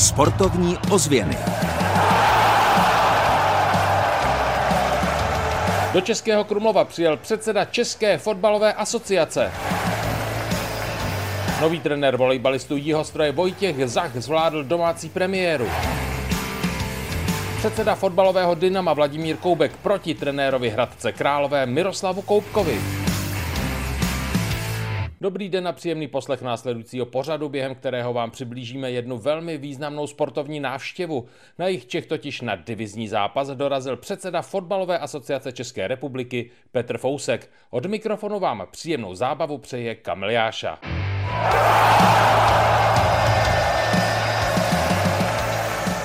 Sportovní 0.00 0.78
ozvěny. 0.90 1.38
Do 5.92 6.00
Českého 6.00 6.44
Krumlova 6.44 6.84
přijel 6.84 7.16
předseda 7.16 7.64
České 7.64 8.18
fotbalové 8.18 8.72
asociace. 8.72 9.52
Nový 11.60 11.80
trenér 11.80 12.16
volejbalistů 12.16 12.76
Jihostroje 12.76 13.32
Vojtěch 13.32 13.88
Zach 13.88 14.16
zvládl 14.16 14.64
domácí 14.64 15.08
premiéru. 15.08 15.68
Předseda 17.58 17.94
fotbalového 17.94 18.54
Dynama 18.54 18.92
Vladimír 18.92 19.36
Koubek 19.36 19.76
proti 19.76 20.14
trenérovi 20.14 20.70
Hradce 20.70 21.12
Králové 21.12 21.66
Miroslavu 21.66 22.22
Koubkovi. 22.22 22.99
Dobrý 25.22 25.48
den 25.48 25.68
a 25.68 25.72
příjemný 25.72 26.08
poslech 26.08 26.42
následujícího 26.42 27.06
pořadu, 27.06 27.48
během 27.48 27.74
kterého 27.74 28.12
vám 28.12 28.30
přiblížíme 28.30 28.90
jednu 28.90 29.18
velmi 29.18 29.58
významnou 29.58 30.06
sportovní 30.06 30.60
návštěvu. 30.60 31.26
Na 31.58 31.66
jich 31.66 31.86
Čech 31.86 32.06
totiž 32.06 32.40
na 32.40 32.56
divizní 32.56 33.08
zápas 33.08 33.48
dorazil 33.48 33.96
předseda 33.96 34.42
Fotbalové 34.42 34.98
asociace 34.98 35.52
České 35.52 35.88
republiky 35.88 36.50
Petr 36.72 36.98
Fousek. 36.98 37.50
Od 37.70 37.86
mikrofonu 37.86 38.38
vám 38.38 38.66
příjemnou 38.70 39.14
zábavu 39.14 39.58
přeje 39.58 39.94
Kamil 39.94 40.30
Jáša. 40.30 40.78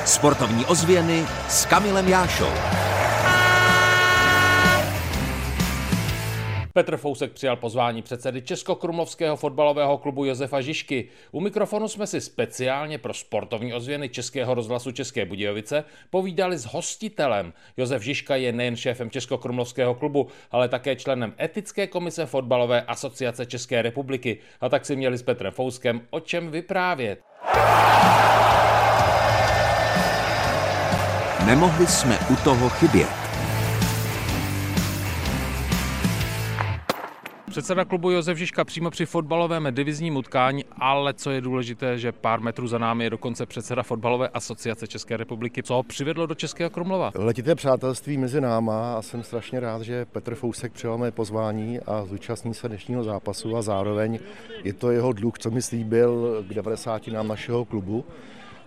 Sportovní 0.05 0.65
ozvěny 0.65 1.25
s 1.47 1.65
Kamilem 1.65 2.07
Jášou. 2.07 2.84
Petr 6.75 6.97
Fousek 6.97 7.31
přijal 7.31 7.55
pozvání 7.55 8.01
předsedy 8.01 8.41
Českokrumlovského 8.41 9.35
fotbalového 9.35 9.97
klubu 9.97 10.25
Josefa 10.25 10.61
Žižky. 10.61 11.09
U 11.31 11.41
mikrofonu 11.41 11.87
jsme 11.87 12.07
si 12.07 12.21
speciálně 12.21 12.97
pro 12.97 13.13
sportovní 13.13 13.73
ozvěny 13.73 14.09
Českého 14.09 14.53
rozhlasu 14.53 14.91
České 14.91 15.25
Budějovice 15.25 15.83
povídali 16.09 16.57
s 16.57 16.65
hostitelem. 16.65 17.53
Josef 17.77 18.01
Žižka 18.03 18.35
je 18.35 18.51
nejen 18.53 18.75
šéfem 18.75 19.09
Českokrumlovského 19.09 19.95
klubu, 19.95 20.27
ale 20.51 20.69
také 20.69 20.95
členem 20.95 21.33
etické 21.39 21.87
komise 21.87 22.25
fotbalové 22.25 22.81
asociace 22.81 23.45
České 23.45 23.81
republiky. 23.81 24.37
A 24.61 24.69
tak 24.69 24.85
si 24.85 24.95
měli 24.95 25.17
s 25.17 25.23
Petrem 25.23 25.51
Fouskem 25.51 26.01
o 26.09 26.19
čem 26.19 26.51
vyprávět. 26.51 27.19
Nemohli 31.45 31.87
jsme 31.87 32.19
u 32.29 32.35
toho 32.35 32.69
chybět. 32.69 33.24
Předseda 37.55 37.85
klubu 37.85 38.11
Josef 38.11 38.37
Žižka 38.37 38.63
přímo 38.63 38.89
při 38.89 39.05
fotbalovém 39.05 39.67
divizním 39.71 40.15
utkání, 40.15 40.65
ale 40.79 41.13
co 41.13 41.31
je 41.31 41.41
důležité, 41.41 41.97
že 41.97 42.11
pár 42.11 42.41
metrů 42.41 42.67
za 42.67 42.77
námi 42.77 43.03
je 43.03 43.09
dokonce 43.09 43.45
předseda 43.45 43.83
fotbalové 43.83 44.29
asociace 44.29 44.87
České 44.87 45.17
republiky. 45.17 45.63
Co 45.63 45.73
ho 45.73 45.83
přivedlo 45.83 46.25
do 46.25 46.35
Českého 46.35 46.69
Krumlova? 46.69 47.11
Letité 47.15 47.55
přátelství 47.55 48.17
mezi 48.17 48.41
náma 48.41 48.95
a 48.95 49.01
jsem 49.01 49.23
strašně 49.23 49.59
rád, 49.59 49.81
že 49.81 50.05
Petr 50.05 50.35
Fousek 50.35 50.71
přijal 50.71 50.97
mé 50.97 51.11
pozvání 51.11 51.79
a 51.79 52.05
zúčastní 52.05 52.53
se 52.53 52.67
dnešního 52.67 53.03
zápasu 53.03 53.57
a 53.57 53.61
zároveň 53.61 54.19
je 54.63 54.73
to 54.73 54.91
jeho 54.91 55.13
dluh, 55.13 55.39
co 55.39 55.51
mi 55.51 55.61
slíbil 55.61 56.43
k 56.47 56.53
90 56.53 57.07
nám 57.07 57.27
našeho 57.27 57.65
klubu. 57.65 58.05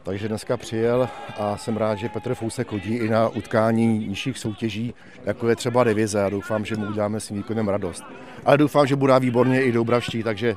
Takže 0.03 0.29
dneska 0.29 0.57
přijel 0.57 1.09
a 1.39 1.57
jsem 1.57 1.77
rád, 1.77 1.95
že 1.95 2.09
Petr 2.09 2.35
Fousek 2.35 2.69
chodí 2.69 2.95
i 2.95 3.09
na 3.09 3.29
utkání 3.29 3.87
nižších 3.87 4.39
soutěží, 4.39 4.95
jako 5.25 5.49
je 5.49 5.57
třeba 5.57 5.85
divize 5.85 6.25
a 6.25 6.31
doufám, 6.31 6.65
že 6.65 6.77
mu 6.77 6.87
uděláme 6.87 7.21
svým 7.21 7.39
výkonem 7.39 7.69
radost. 7.69 8.05
Ale 8.45 8.59
doufám, 8.59 8.87
že 8.87 8.97
bude 8.97 9.21
výborně 9.21 9.63
i 9.63 9.73
Doubravští, 9.73 10.23
takže 10.23 10.57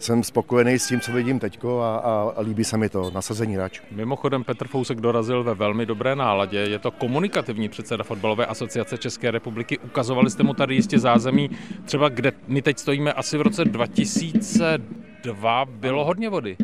jsem 0.00 0.24
spokojený 0.24 0.78
s 0.78 0.88
tím, 0.88 1.00
co 1.00 1.12
vidím 1.12 1.38
teď 1.38 1.64
a, 1.64 1.96
a, 1.96 2.32
a 2.36 2.40
líbí 2.40 2.64
se 2.64 2.76
mi 2.76 2.88
to 2.88 3.10
nasazení 3.10 3.56
rač. 3.56 3.80
Mimochodem 3.90 4.44
Petr 4.44 4.68
Fousek 4.68 5.00
dorazil 5.00 5.44
ve 5.44 5.54
velmi 5.54 5.86
dobré 5.86 6.16
náladě. 6.16 6.58
Je 6.58 6.78
to 6.78 6.90
komunikativní 6.90 7.68
předseda 7.68 8.04
fotbalové 8.04 8.46
asociace 8.46 8.98
České 8.98 9.30
republiky. 9.30 9.78
Ukazovali 9.78 10.30
jste 10.30 10.42
mu 10.42 10.54
tady 10.54 10.74
jistě 10.74 10.98
zázemí, 10.98 11.50
třeba 11.84 12.08
kde 12.08 12.32
my 12.48 12.62
teď 12.62 12.78
stojíme 12.78 13.12
asi 13.12 13.38
v 13.38 13.42
roce 13.42 13.64
2002, 13.64 15.64
bylo 15.64 16.04
hodně 16.04 16.28
vody. 16.28 16.56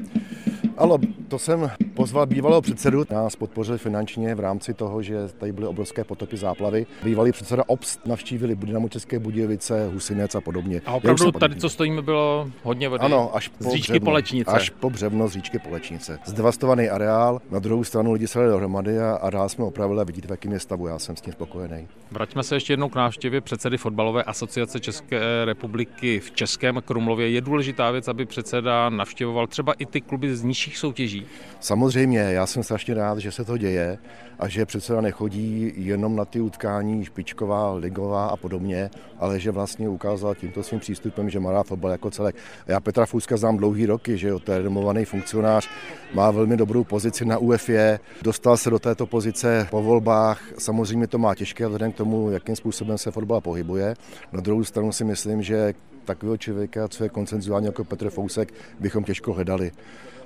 Ale 0.77 0.99
to 1.29 1.39
jsem 1.39 1.71
pozval 1.95 2.27
bývalého 2.27 2.63
předsedu, 2.63 3.05
nás 3.11 3.37
podpořili 3.37 3.79
finančně 3.79 4.35
v 4.35 4.41
rámci 4.41 4.75
toho, 4.75 5.03
že 5.03 5.17
tady 5.39 5.53
byly 5.53 5.67
obrovské 5.67 6.05
potopy 6.05 6.37
záplavy. 6.37 6.87
Bývalý 7.05 7.33
předseda 7.33 7.63
OBS 7.67 7.99
navštívili 8.07 8.57
Dynamo 8.57 8.89
České 8.89 9.19
Budějovice, 9.19 9.89
Husinec 9.93 10.35
a 10.35 10.41
podobně. 10.41 10.83
A 10.87 10.93
opravdu 10.93 11.33
tady, 11.33 11.57
co 11.57 11.69
stojíme, 11.69 12.03
bylo 12.03 12.51
hodně 12.63 12.89
vody? 12.89 13.05
Ano, 13.05 13.37
až 13.37 13.49
po 13.49 13.65
z 13.65 13.73
říčky 13.73 13.93
břevno, 13.93 14.05
Polečnice. 14.05 14.51
Až 14.51 14.71
po 14.71 14.91
břevno 14.91 15.29
z 15.29 15.33
říčky 15.33 15.59
Polečnice. 15.59 16.19
Zdevastovaný 16.25 16.89
areál, 16.89 17.41
na 17.51 17.59
druhou 17.59 17.85
stranu 17.85 18.13
lidi 18.13 18.29
se 18.29 18.47
dohromady 18.47 18.99
a, 18.99 19.15
a 19.15 19.31
dál 19.31 19.49
jsme 19.49 19.65
opravili 19.65 20.01
a 20.01 20.05
vidíte, 20.05 20.29
v 20.29 20.31
jakém 20.31 20.53
je 20.53 20.61
stavu. 20.61 20.87
Já 20.87 20.99
jsem 20.99 21.17
s 21.17 21.21
tím 21.21 21.33
spokojený. 21.33 21.89
Vraťme 22.11 22.43
se 22.43 22.57
ještě 22.57 22.73
jednou 22.73 22.89
k 22.89 22.95
návštěvě 22.95 23.41
předsedy 23.41 23.79
fotbalové 23.79 24.23
asociace 24.23 24.81
České 24.81 25.45
republiky 25.45 26.21
v 26.21 26.31
Českém 26.31 26.83
Krumlově. 26.85 27.31
Je 27.31 27.41
důležitá 27.41 27.91
věc, 27.91 28.09
aby 28.09 28.27
předseda 28.27 28.91
navštěvoval 28.91 29.47
třeba 29.47 29.73
i 29.73 29.87
ty 29.87 30.01
kluby 30.01 30.37
z 30.37 30.43
nižších 30.43 30.79
soutěží? 30.79 31.16
Samozřejmě, 31.61 32.19
já 32.19 32.47
jsem 32.47 32.63
strašně 32.63 32.95
rád, 32.95 33.19
že 33.19 33.33
se 33.33 33.45
to 33.45 33.59
děje 33.59 33.99
a 34.39 34.49
že 34.49 34.67
předseda 34.67 35.01
nechodí 35.01 35.73
jenom 35.77 36.17
na 36.17 36.25
ty 36.25 36.41
utkání 36.41 37.05
špičková, 37.05 37.75
ligová 37.75 38.27
a 38.27 38.37
podobně, 38.37 38.91
ale 39.19 39.41
že 39.41 39.51
vlastně 39.51 39.89
ukázal 39.89 40.35
tímto 40.35 40.63
svým 40.63 40.81
přístupem, 40.81 41.31
že 41.31 41.41
má 41.41 41.53
rád 41.53 41.67
fotbal 41.67 41.91
jako 41.91 42.11
celek. 42.11 42.37
Já 42.67 42.81
Petra 42.81 43.07
Fouska 43.07 43.37
znám 43.37 43.57
dlouhý 43.57 43.87
roky, 43.87 44.19
že 44.19 44.29
jo, 44.29 44.39
to 44.39 44.53
je 44.53 44.59
renomovaný 44.59 45.05
funkcionář, 45.05 45.69
má 46.15 46.31
velmi 46.31 46.57
dobrou 46.57 46.85
pozici 46.85 47.25
na 47.25 47.39
UFE, 47.39 47.99
dostal 48.23 48.57
se 48.57 48.71
do 48.71 48.79
této 48.79 49.07
pozice 49.07 49.67
po 49.71 49.83
volbách, 49.83 50.43
samozřejmě 50.59 51.07
to 51.07 51.19
má 51.19 51.35
těžké 51.35 51.67
vzhledem 51.67 51.93
k 51.93 51.97
tomu, 51.97 52.31
jakým 52.31 52.57
způsobem 52.57 52.99
se 52.99 53.11
fotbal 53.11 53.41
pohybuje. 53.41 53.95
Na 54.33 54.41
druhou 54.41 54.65
stranu 54.65 54.93
si 54.93 55.05
myslím, 55.05 55.43
že 55.43 55.75
takového 56.07 56.37
člověka, 56.37 56.89
co 56.89 57.05
je 57.05 57.09
koncenzuální 57.09 57.67
jako 57.67 57.85
Petr 57.85 58.11
Fousek, 58.11 58.55
bychom 58.81 59.05
těžko 59.05 59.33
hledali. 59.33 59.73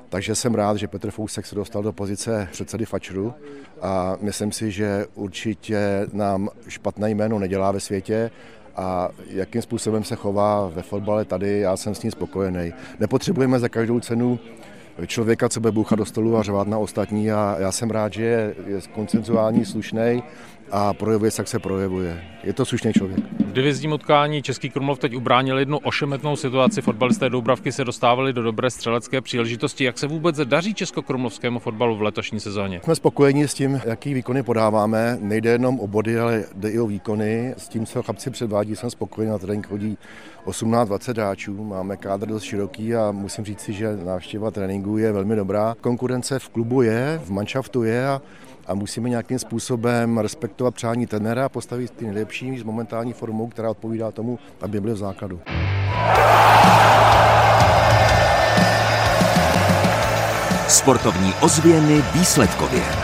Takže 0.08 0.34
jsem 0.34 0.54
rád, 0.54 0.76
že 0.76 0.88
Petr 0.88 1.10
Fousek 1.10 1.46
se 1.46 1.54
dostal 1.54 1.82
do 1.82 1.92
pozice 1.92 2.48
předsedy 2.52 2.84
Fačru 2.84 3.34
a 3.82 4.16
myslím 4.20 4.52
si, 4.52 4.70
že 4.70 5.06
určitě 5.14 6.06
nám 6.12 6.48
špatné 6.68 7.10
jméno 7.10 7.38
nedělá 7.38 7.72
ve 7.72 7.80
světě 7.80 8.30
a 8.76 9.08
jakým 9.26 9.62
způsobem 9.62 10.04
se 10.04 10.16
chová 10.16 10.68
ve 10.68 10.82
fotbale 10.82 11.24
tady, 11.24 11.60
já 11.60 11.76
jsem 11.76 11.94
s 11.94 12.02
ním 12.02 12.12
spokojený. 12.12 12.72
Nepotřebujeme 13.00 13.58
za 13.58 13.68
každou 13.68 14.00
cenu 14.00 14.38
člověka, 15.06 15.48
co 15.48 15.60
bude 15.60 15.72
bouchat 15.72 15.98
do 15.98 16.04
stolu 16.04 16.36
a 16.36 16.42
řvát 16.42 16.68
na 16.68 16.78
ostatní 16.78 17.32
a 17.32 17.56
já 17.58 17.72
jsem 17.72 17.90
rád, 17.90 18.12
že 18.12 18.22
je, 18.22 18.54
koncenzuální, 18.94 19.64
slušný 19.64 20.22
a 20.72 20.94
projevuje 20.94 21.30
se, 21.30 21.40
jak 21.40 21.48
se 21.48 21.58
projevuje. 21.58 22.24
Je 22.44 22.52
to 22.52 22.64
slušný 22.64 22.92
člověk. 22.92 23.20
V 23.38 23.52
divizním 23.52 23.92
utkání 23.92 24.42
Český 24.42 24.70
Krumlov 24.70 24.98
teď 24.98 25.16
ubránil 25.16 25.58
jednu 25.58 25.78
ošemetnou 25.78 26.36
situaci. 26.36 26.82
Fotbalisté 26.82 27.30
Doubravky 27.30 27.72
se 27.72 27.84
dostávali 27.84 28.32
do 28.32 28.42
dobré 28.42 28.70
střelecké 28.70 29.20
příležitosti. 29.20 29.84
Jak 29.84 29.98
se 29.98 30.06
vůbec 30.06 30.36
daří 30.36 30.74
českokrumlovskému 30.74 31.58
fotbalu 31.58 31.96
v 31.96 32.02
letošní 32.02 32.40
sezóně? 32.40 32.80
Jsme 32.84 32.94
spokojeni 32.94 33.48
s 33.48 33.54
tím, 33.54 33.80
jaký 33.84 34.14
výkony 34.14 34.42
podáváme. 34.42 35.18
Nejde 35.20 35.50
jenom 35.50 35.80
o 35.80 35.86
body, 35.86 36.18
ale 36.18 36.44
jde 36.54 36.70
i 36.70 36.78
o 36.78 36.86
výkony. 36.86 37.54
S 37.56 37.68
tím, 37.68 37.86
co 37.86 38.02
chlapci 38.02 38.30
předvádí, 38.30 38.76
jsem 38.76 38.90
spokojený. 38.90 39.30
Na 39.32 39.38
trénink 39.38 39.66
chodí 39.66 39.98
18-20 40.46 41.12
hráčů. 41.12 41.64
Máme 41.64 41.96
kádr 41.96 42.26
dost 42.26 42.42
široký 42.42 42.94
a 42.94 43.12
musím 43.12 43.44
říct 43.44 43.60
si, 43.60 43.72
že 43.72 43.96
návštěva 44.04 44.50
tréninku 44.50 44.98
je 44.98 45.12
velmi 45.12 45.36
dobrá. 45.36 45.76
Konkurence 45.80 46.38
v 46.38 46.48
klubu 46.48 46.82
je, 46.82 47.20
v 47.24 47.30
manšaftu 47.30 47.82
je 47.82 48.08
a 48.08 48.22
a 48.70 48.74
musíme 48.74 49.08
nějakým 49.08 49.38
způsobem 49.38 50.18
respektovat 50.18 50.74
přání 50.74 51.06
trenéra 51.06 51.44
a 51.44 51.48
postavit 51.48 51.90
ty 51.90 52.04
nejlepší 52.04 52.58
s 52.58 52.62
momentální 52.62 53.12
formou, 53.12 53.48
která 53.48 53.70
odpovídá 53.70 54.10
tomu, 54.10 54.38
aby 54.60 54.80
byly 54.80 54.94
v 54.94 54.96
základu. 54.96 55.40
Sportovní 60.68 61.32
ozvěny 61.40 62.02
výsledkově. 62.14 62.99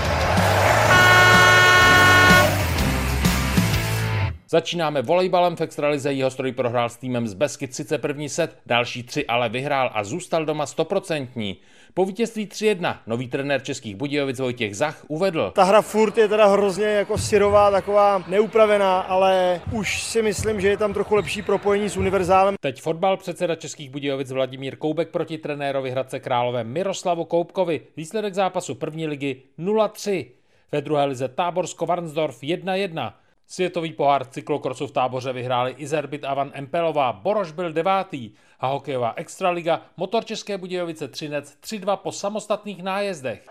Začínáme 4.49 5.03
volejbalem 5.03 5.57
v 5.57 5.61
extralize. 5.61 6.13
Jihostroj 6.13 6.53
prohrál 6.53 6.89
s 6.89 6.97
týmem 6.97 7.29
z 7.29 7.35
Besky 7.35 7.69
31. 7.69 8.29
set, 8.29 8.59
další 8.67 9.03
tři 9.03 9.27
ale 9.27 9.49
vyhrál 9.49 9.91
a 9.95 10.05
zůstal 10.05 10.45
doma 10.45 10.67
stoprocentní. 10.67 11.57
Po 11.95 12.05
vítězství 12.05 12.47
3-1 12.47 12.97
nový 13.07 13.29
trenér 13.29 13.63
českých 13.63 13.97
Budějovic 13.97 14.41
Vojtěch 14.41 14.77
Zach 14.77 15.05
uvedl. 15.09 15.53
Ta 15.55 15.65
hra 15.65 15.83
furt 15.83 16.19
je 16.19 16.29
teda 16.29 16.47
hrozně 16.47 16.85
jako 16.85 17.19
syrová, 17.19 17.71
taková 17.71 18.25
neupravená, 18.29 19.01
ale 19.01 19.61
už 19.73 20.03
si 20.03 20.23
myslím, 20.23 20.61
že 20.61 20.69
je 20.69 20.77
tam 20.77 20.95
trochu 20.95 21.15
lepší 21.15 21.43
propojení 21.43 21.89
s 21.89 21.97
univerzálem. 21.97 22.55
Teď 22.61 22.83
fotbal 22.83 23.17
předseda 23.17 23.55
českých 23.55 23.91
Budějovic 23.91 24.31
Vladimír 24.31 24.77
Koubek 24.77 25.09
proti 25.09 25.39
trenérovi 25.39 25.91
Hradce 25.91 26.21
Králové 26.21 26.65
Miroslavu 26.65 27.25
Koubkovi. 27.25 27.81
Výsledek 27.97 28.35
zápasu 28.35 28.75
první 28.75 29.07
ligy 29.07 29.43
0-3. 29.59 30.27
Ve 30.73 30.81
druhé 30.81 31.05
lize 31.05 31.29
Táborsko 31.29 31.87
Varnsdorf 31.87 32.41
1-1. 32.41 33.13
Světový 33.49 33.93
pohár 33.93 34.25
cyklokrosu 34.25 34.87
v 34.87 34.93
táboře 34.93 35.33
vyhráli 35.33 35.75
Izerbit 35.79 36.25
Avan 36.25 36.51
Empelová, 36.55 37.13
Boroš 37.13 37.53
byl 37.53 37.73
devátý 37.73 38.31
a 38.61 38.67
hokejová 38.67 39.13
extraliga 39.17 39.81
Motor 39.97 40.25
České 40.25 40.59
Budějovice 40.59 41.09
Třinec 41.09 41.57
3-2 41.63 41.97
po 41.97 42.13
samostatných 42.13 42.83
nájezdech. 42.83 43.47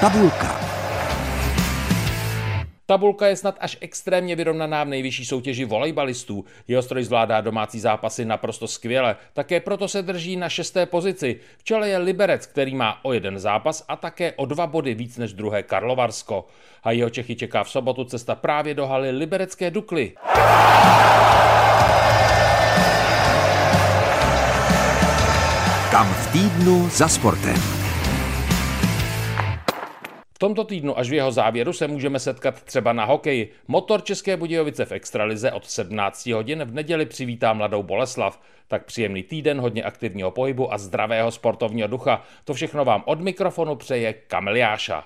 Tabulka. 0.00 0.55
Tabulka 2.88 3.26
je 3.26 3.36
snad 3.36 3.56
až 3.60 3.76
extrémně 3.80 4.36
vyrovnaná 4.36 4.84
v 4.84 4.88
nejvyšší 4.88 5.24
soutěži 5.24 5.64
volejbalistů. 5.64 6.44
Jeho 6.68 6.82
stroj 6.82 7.04
zvládá 7.04 7.40
domácí 7.40 7.80
zápasy 7.80 8.24
naprosto 8.24 8.68
skvěle, 8.68 9.16
také 9.32 9.60
proto 9.60 9.88
se 9.88 10.02
drží 10.02 10.36
na 10.36 10.48
šesté 10.48 10.86
pozici. 10.86 11.40
V 11.58 11.64
čele 11.64 11.88
je 11.88 11.98
Liberec, 11.98 12.46
který 12.46 12.74
má 12.74 13.04
o 13.04 13.12
jeden 13.12 13.38
zápas 13.38 13.84
a 13.88 13.96
také 13.96 14.32
o 14.32 14.46
dva 14.46 14.66
body 14.66 14.94
víc 14.94 15.16
než 15.16 15.32
druhé 15.32 15.62
Karlovarsko. 15.62 16.46
A 16.82 16.90
jeho 16.90 17.10
Čechy 17.10 17.36
čeká 17.36 17.64
v 17.64 17.70
sobotu 17.70 18.04
cesta 18.04 18.34
právě 18.34 18.74
do 18.74 18.86
haly 18.86 19.10
Liberecké 19.10 19.70
Dukly. 19.70 20.12
Kam 25.90 26.14
v 26.14 26.32
týdnu 26.32 26.88
za 26.88 27.08
sportem. 27.08 27.75
Tomto 30.46 30.64
týdnu 30.64 30.98
až 30.98 31.10
v 31.10 31.14
jeho 31.14 31.32
závěru 31.32 31.72
se 31.72 31.88
můžeme 31.88 32.18
setkat 32.18 32.62
třeba 32.62 32.92
na 32.92 33.04
hokeji. 33.04 33.52
Motor 33.68 34.04
České 34.04 34.36
Budějovice 34.36 34.84
v 34.84 34.92
Extralize 34.92 35.52
od 35.52 35.66
17 35.66 36.26
hodin 36.26 36.64
v 36.64 36.74
neděli 36.74 37.06
přivítá 37.06 37.52
mladou 37.52 37.82
Boleslav. 37.82 38.40
Tak 38.68 38.84
příjemný 38.84 39.22
týden, 39.22 39.60
hodně 39.60 39.82
aktivního 39.82 40.30
pohybu 40.30 40.72
a 40.72 40.78
zdravého 40.78 41.30
sportovního 41.30 41.88
ducha. 41.88 42.22
To 42.44 42.54
všechno 42.54 42.84
vám 42.84 43.02
od 43.06 43.20
mikrofonu 43.20 43.76
přeje 43.76 44.12
Kamil 44.12 44.56
Jáša. 44.56 45.04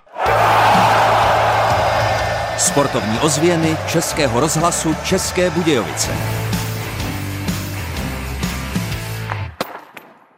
Sportovní 2.59 3.19
ozvěny 3.19 3.77
Českého 3.93 4.41
rozhlasu 4.41 4.95
České 5.05 5.51
Budějovice. 5.51 6.40